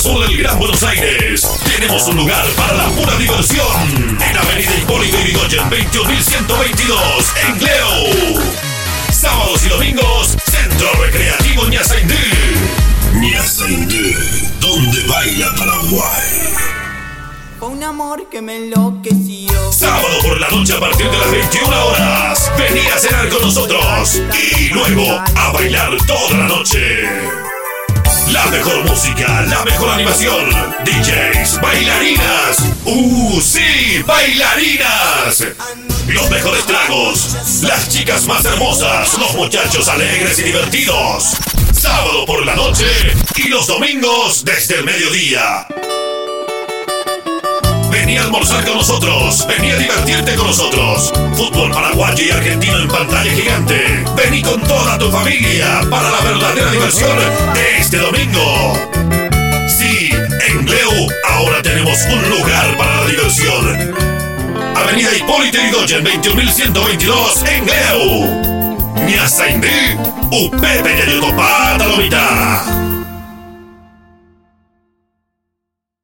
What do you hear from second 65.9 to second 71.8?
21122 en Gleu. Ñasaindí, Upepe Yayutopá Talomita.